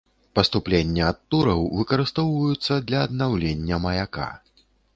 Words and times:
Паступлення 0.37 1.03
ад 1.09 1.19
тураў 1.33 1.61
выкарыстоўваюцца 1.81 2.73
для 2.89 2.99
аднаўлення 3.09 3.75
маяка. 3.87 4.31